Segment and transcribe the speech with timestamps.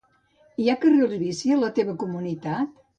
[0.63, 2.79] Hi ha carrils bici a la teva comunitat?